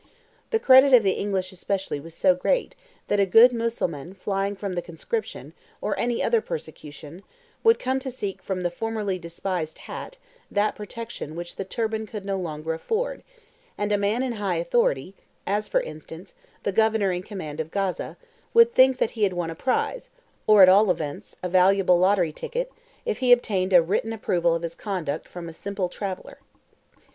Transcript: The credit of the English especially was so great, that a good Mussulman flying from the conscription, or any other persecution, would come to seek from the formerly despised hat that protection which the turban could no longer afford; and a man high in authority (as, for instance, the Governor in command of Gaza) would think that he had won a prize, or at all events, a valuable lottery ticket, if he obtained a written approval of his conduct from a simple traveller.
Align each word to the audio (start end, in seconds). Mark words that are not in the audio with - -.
The 0.49 0.57
credit 0.57 0.95
of 0.95 1.03
the 1.03 1.11
English 1.11 1.51
especially 1.51 1.99
was 1.99 2.15
so 2.15 2.33
great, 2.33 2.75
that 3.07 3.19
a 3.19 3.25
good 3.27 3.53
Mussulman 3.53 4.15
flying 4.15 4.55
from 4.55 4.73
the 4.73 4.81
conscription, 4.81 5.53
or 5.79 5.95
any 5.99 6.23
other 6.23 6.41
persecution, 6.41 7.21
would 7.63 7.77
come 7.77 7.99
to 7.99 8.09
seek 8.09 8.41
from 8.41 8.63
the 8.63 8.71
formerly 8.71 9.19
despised 9.19 9.77
hat 9.77 10.17
that 10.49 10.75
protection 10.75 11.35
which 11.35 11.55
the 11.55 11.65
turban 11.65 12.07
could 12.07 12.25
no 12.25 12.37
longer 12.39 12.73
afford; 12.73 13.21
and 13.77 13.91
a 13.91 13.95
man 13.95 14.23
high 14.31 14.55
in 14.55 14.61
authority 14.61 15.13
(as, 15.45 15.67
for 15.67 15.81
instance, 15.81 16.33
the 16.63 16.71
Governor 16.71 17.11
in 17.11 17.21
command 17.21 17.59
of 17.59 17.69
Gaza) 17.69 18.17
would 18.55 18.73
think 18.73 18.97
that 18.97 19.11
he 19.11 19.21
had 19.21 19.33
won 19.33 19.51
a 19.51 19.55
prize, 19.55 20.09
or 20.47 20.63
at 20.63 20.67
all 20.69 20.89
events, 20.89 21.35
a 21.43 21.47
valuable 21.47 21.99
lottery 21.99 22.31
ticket, 22.33 22.71
if 23.05 23.19
he 23.19 23.31
obtained 23.31 23.71
a 23.71 23.83
written 23.83 24.13
approval 24.13 24.55
of 24.55 24.63
his 24.63 24.73
conduct 24.73 25.27
from 25.27 25.47
a 25.47 25.53
simple 25.53 25.89
traveller. 25.89 26.39